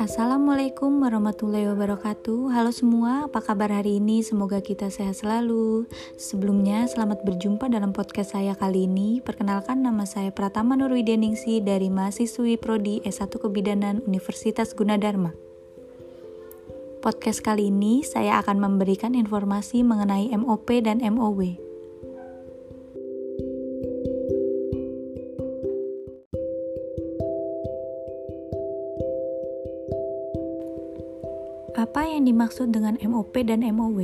Assalamualaikum 0.00 1.04
warahmatullahi 1.04 1.68
wabarakatuh. 1.68 2.56
Halo 2.56 2.72
semua, 2.72 3.28
apa 3.28 3.44
kabar 3.44 3.68
hari 3.68 4.00
ini? 4.00 4.24
Semoga 4.24 4.64
kita 4.64 4.88
sehat 4.88 5.20
selalu. 5.20 5.84
Sebelumnya, 6.16 6.88
selamat 6.88 7.20
berjumpa 7.20 7.68
dalam 7.68 7.92
podcast 7.92 8.32
saya 8.32 8.56
kali 8.56 8.88
ini. 8.88 9.20
Perkenalkan 9.20 9.84
nama 9.84 10.08
saya 10.08 10.32
Pratama 10.32 10.72
Nurwideningsi 10.72 11.60
dari 11.60 11.92
mahasiswi 11.92 12.56
Prodi 12.56 13.04
S1 13.04 13.28
Kebidanan 13.28 14.00
Universitas 14.08 14.72
Gunadarma. 14.72 15.36
Podcast 17.04 17.44
kali 17.44 17.68
ini 17.68 18.00
saya 18.00 18.40
akan 18.40 18.56
memberikan 18.56 19.12
informasi 19.12 19.84
mengenai 19.84 20.32
MOP 20.32 20.80
dan 20.80 21.04
MOW 21.04 21.69
Apa 31.78 32.02
yang 32.02 32.26
dimaksud 32.26 32.74
dengan 32.74 32.98
MOP 32.98 33.36
dan 33.46 33.62
MOW? 33.62 33.98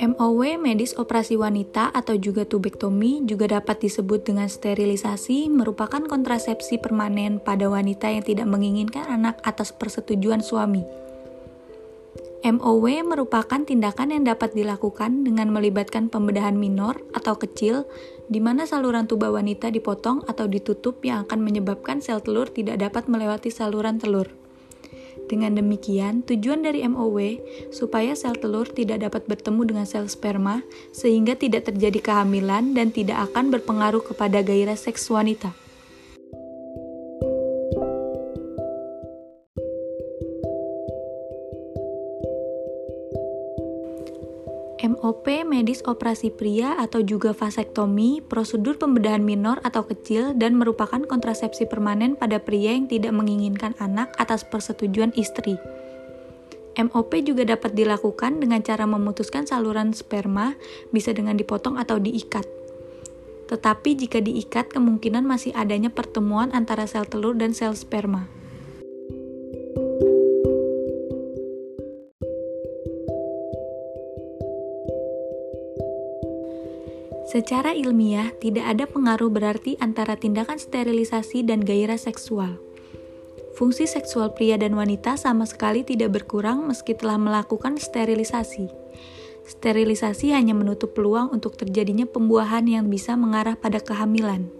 MOW 0.00 0.40
medis 0.56 0.96
operasi 0.96 1.36
wanita 1.36 1.92
atau 1.92 2.16
juga 2.16 2.48
tubektomi 2.48 3.20
juga 3.28 3.60
dapat 3.60 3.84
disebut 3.84 4.24
dengan 4.24 4.48
sterilisasi 4.48 5.52
merupakan 5.52 6.00
kontrasepsi 6.00 6.80
permanen 6.80 7.36
pada 7.36 7.68
wanita 7.68 8.08
yang 8.08 8.24
tidak 8.24 8.48
menginginkan 8.48 9.04
anak 9.12 9.36
atas 9.44 9.76
persetujuan 9.76 10.40
suami. 10.40 11.09
MOW 12.40 13.04
merupakan 13.04 13.60
tindakan 13.68 14.16
yang 14.16 14.24
dapat 14.24 14.56
dilakukan 14.56 15.28
dengan 15.28 15.52
melibatkan 15.52 16.08
pembedahan 16.08 16.56
minor 16.56 16.96
atau 17.12 17.36
kecil, 17.36 17.84
di 18.32 18.40
mana 18.40 18.64
saluran 18.64 19.04
tuba 19.04 19.28
wanita 19.28 19.68
dipotong 19.68 20.24
atau 20.24 20.48
ditutup 20.48 21.04
yang 21.04 21.28
akan 21.28 21.44
menyebabkan 21.44 22.00
sel 22.00 22.24
telur 22.24 22.48
tidak 22.48 22.80
dapat 22.80 23.12
melewati 23.12 23.52
saluran 23.52 24.00
telur. 24.00 24.32
Dengan 25.28 25.52
demikian, 25.52 26.24
tujuan 26.24 26.64
dari 26.64 26.80
MOW 26.88 27.44
supaya 27.76 28.16
sel 28.16 28.40
telur 28.40 28.72
tidak 28.72 29.04
dapat 29.04 29.28
bertemu 29.28 29.76
dengan 29.76 29.84
sel 29.84 30.08
sperma, 30.08 30.64
sehingga 30.96 31.36
tidak 31.36 31.68
terjadi 31.68 32.00
kehamilan 32.00 32.72
dan 32.72 32.88
tidak 32.88 33.28
akan 33.28 33.52
berpengaruh 33.52 34.00
kepada 34.00 34.40
gairah 34.40 34.80
seks 34.80 35.12
wanita. 35.12 35.59
MOP 44.80 45.28
medis 45.44 45.84
operasi 45.84 46.32
pria 46.32 46.72
atau 46.80 47.04
juga 47.04 47.36
vasektomi, 47.36 48.24
prosedur 48.24 48.80
pembedahan 48.80 49.20
minor 49.20 49.60
atau 49.60 49.84
kecil 49.84 50.32
dan 50.32 50.56
merupakan 50.56 51.04
kontrasepsi 51.04 51.68
permanen 51.68 52.16
pada 52.16 52.40
pria 52.40 52.72
yang 52.72 52.88
tidak 52.88 53.12
menginginkan 53.12 53.76
anak 53.76 54.16
atas 54.16 54.40
persetujuan 54.48 55.12
istri. 55.20 55.60
MOP 56.80 57.12
juga 57.20 57.44
dapat 57.44 57.76
dilakukan 57.76 58.40
dengan 58.40 58.64
cara 58.64 58.88
memutuskan 58.88 59.44
saluran 59.44 59.92
sperma, 59.92 60.56
bisa 60.88 61.12
dengan 61.12 61.36
dipotong 61.36 61.76
atau 61.76 62.00
diikat. 62.00 62.48
Tetapi 63.52 63.90
jika 64.00 64.24
diikat, 64.24 64.72
kemungkinan 64.72 65.28
masih 65.28 65.52
adanya 65.52 65.92
pertemuan 65.92 66.56
antara 66.56 66.88
sel 66.88 67.04
telur 67.04 67.36
dan 67.36 67.52
sel 67.52 67.76
sperma. 67.76 68.39
Secara 77.30 77.70
ilmiah, 77.78 78.34
tidak 78.42 78.66
ada 78.66 78.90
pengaruh 78.90 79.30
berarti 79.30 79.78
antara 79.78 80.18
tindakan 80.18 80.58
sterilisasi 80.58 81.46
dan 81.46 81.62
gairah 81.62 81.94
seksual. 81.94 82.58
Fungsi 83.54 83.86
seksual 83.86 84.34
pria 84.34 84.58
dan 84.58 84.74
wanita 84.74 85.14
sama 85.14 85.46
sekali 85.46 85.86
tidak 85.86 86.18
berkurang 86.18 86.66
meski 86.66 86.90
telah 86.98 87.22
melakukan 87.22 87.78
sterilisasi. 87.78 88.66
Sterilisasi 89.46 90.34
hanya 90.34 90.58
menutup 90.58 90.90
peluang 90.90 91.30
untuk 91.30 91.54
terjadinya 91.54 92.02
pembuahan 92.02 92.66
yang 92.66 92.90
bisa 92.90 93.14
mengarah 93.14 93.54
pada 93.54 93.78
kehamilan. 93.78 94.50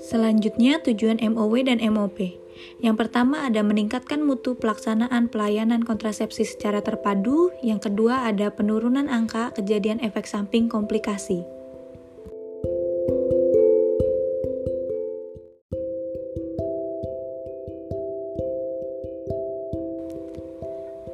Selanjutnya, 0.00 0.80
tujuan 0.80 1.20
MOW 1.20 1.60
dan 1.60 1.84
MOP. 1.92 2.45
Yang 2.80 3.06
pertama 3.06 3.44
ada 3.44 3.64
meningkatkan 3.64 4.20
mutu 4.22 4.56
pelaksanaan 4.56 5.32
pelayanan 5.32 5.82
kontrasepsi 5.82 6.44
secara 6.44 6.84
terpadu, 6.84 7.50
yang 7.64 7.80
kedua 7.80 8.28
ada 8.28 8.52
penurunan 8.52 9.08
angka 9.08 9.52
kejadian 9.56 9.98
efek 10.04 10.28
samping 10.28 10.68
komplikasi. 10.68 11.44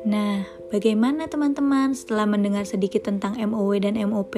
Nah, 0.03 0.45
bagaimana 0.69 1.31
teman-teman 1.31 1.95
setelah 1.97 2.27
mendengar 2.27 2.67
sedikit 2.67 3.07
tentang 3.07 3.39
MOW 3.39 3.79
dan 3.81 3.95
MOP? 3.97 4.35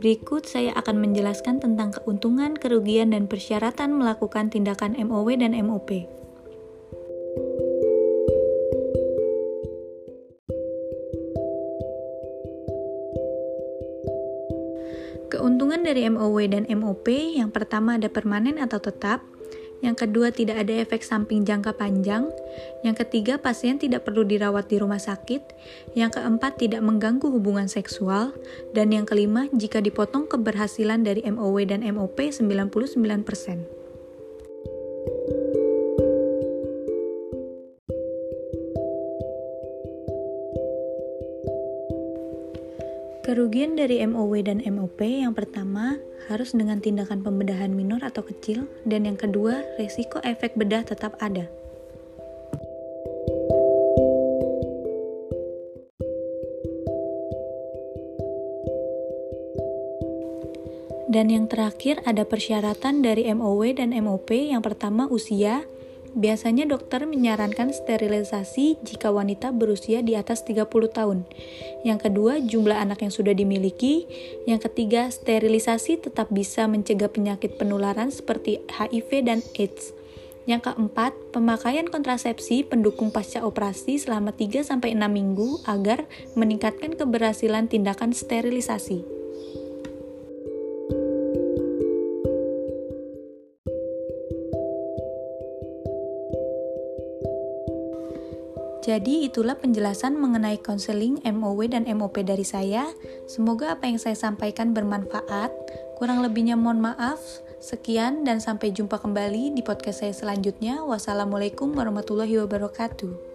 Berikut 0.00 0.48
saya 0.48 0.72
akan 0.80 1.02
menjelaskan 1.02 1.60
tentang 1.60 1.92
keuntungan, 1.92 2.54
kerugian, 2.56 3.10
dan 3.12 3.28
persyaratan 3.28 4.00
melakukan 4.00 4.48
tindakan 4.48 4.96
MOW 4.96 5.28
dan 5.34 5.52
MOP. 5.66 6.23
Keuntungan 15.34 15.82
dari 15.82 16.06
MOW 16.06 16.46
dan 16.46 16.62
MOP 16.70 17.10
yang 17.10 17.50
pertama 17.50 17.98
ada 17.98 18.06
permanen 18.06 18.54
atau 18.54 18.78
tetap, 18.78 19.18
yang 19.82 19.98
kedua 19.98 20.30
tidak 20.30 20.62
ada 20.62 20.78
efek 20.78 21.02
samping 21.02 21.42
jangka 21.42 21.74
panjang, 21.74 22.30
yang 22.86 22.94
ketiga 22.94 23.34
pasien 23.42 23.82
tidak 23.82 24.06
perlu 24.06 24.22
dirawat 24.22 24.70
di 24.70 24.78
rumah 24.78 25.02
sakit, 25.02 25.42
yang 25.98 26.14
keempat 26.14 26.62
tidak 26.62 26.86
mengganggu 26.86 27.26
hubungan 27.34 27.66
seksual, 27.66 28.30
dan 28.78 28.94
yang 28.94 29.10
kelima 29.10 29.50
jika 29.50 29.82
dipotong 29.82 30.30
keberhasilan 30.30 31.02
dari 31.02 31.26
MOW 31.26 31.66
dan 31.66 31.82
MOP 31.82 32.30
99%. 32.30 33.73
Kerugian 43.24 43.72
dari 43.72 44.04
MOW 44.04 44.36
dan 44.44 44.60
MOP 44.68 45.00
yang 45.00 45.32
pertama 45.32 45.96
harus 46.28 46.52
dengan 46.52 46.76
tindakan 46.84 47.24
pembedahan 47.24 47.72
minor 47.72 48.04
atau 48.04 48.20
kecil 48.20 48.68
dan 48.84 49.08
yang 49.08 49.16
kedua 49.16 49.64
resiko 49.80 50.20
efek 50.20 50.52
bedah 50.60 50.84
tetap 50.84 51.16
ada. 51.24 51.48
Dan 61.08 61.32
yang 61.32 61.48
terakhir 61.48 62.04
ada 62.04 62.28
persyaratan 62.28 63.00
dari 63.00 63.24
MOW 63.32 63.64
dan 63.72 63.96
MOP 64.04 64.36
yang 64.36 64.60
pertama 64.60 65.08
usia, 65.08 65.64
Biasanya 66.14 66.70
dokter 66.70 67.02
menyarankan 67.10 67.74
sterilisasi 67.74 68.78
jika 68.86 69.10
wanita 69.10 69.50
berusia 69.50 69.98
di 69.98 70.14
atas 70.14 70.46
30 70.46 70.70
tahun. 70.94 71.26
Yang 71.82 72.06
kedua, 72.06 72.38
jumlah 72.38 72.78
anak 72.78 73.02
yang 73.02 73.10
sudah 73.10 73.34
dimiliki. 73.34 74.06
Yang 74.46 74.70
ketiga, 74.70 75.10
sterilisasi 75.10 76.06
tetap 76.06 76.30
bisa 76.30 76.70
mencegah 76.70 77.10
penyakit 77.10 77.58
penularan 77.58 78.14
seperti 78.14 78.62
HIV 78.70 79.10
dan 79.26 79.42
AIDS. 79.58 79.90
Yang 80.44 80.70
keempat, 80.70 81.16
pemakaian 81.32 81.88
kontrasepsi 81.88 82.68
pendukung 82.68 83.08
pasca 83.10 83.42
operasi 83.42 83.96
selama 83.96 84.30
3-6 84.30 84.70
minggu 85.08 85.66
agar 85.66 86.04
meningkatkan 86.36 86.94
keberhasilan 86.94 87.66
tindakan 87.66 88.12
sterilisasi. 88.12 89.13
Jadi 98.84 99.24
itulah 99.24 99.56
penjelasan 99.56 100.20
mengenai 100.20 100.60
konseling 100.60 101.16
MOW 101.24 101.64
dan 101.72 101.88
MOP 101.88 102.20
dari 102.20 102.44
saya. 102.44 102.84
Semoga 103.24 103.72
apa 103.72 103.88
yang 103.88 103.96
saya 103.96 104.12
sampaikan 104.12 104.76
bermanfaat. 104.76 105.48
Kurang 105.96 106.20
lebihnya 106.20 106.52
mohon 106.60 106.84
maaf. 106.84 107.16
Sekian 107.64 108.28
dan 108.28 108.44
sampai 108.44 108.76
jumpa 108.76 109.00
kembali 109.00 109.56
di 109.56 109.64
podcast 109.64 110.04
saya 110.04 110.12
selanjutnya. 110.12 110.84
Wassalamualaikum 110.84 111.72
warahmatullahi 111.72 112.44
wabarakatuh. 112.44 113.33